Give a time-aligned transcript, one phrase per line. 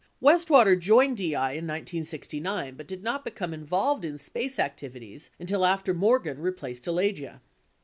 [0.19, 5.93] Westwater joined DI in 1969 but did not become involved in SPACE activities until after
[5.93, 7.39] Morgan replaced Alagia.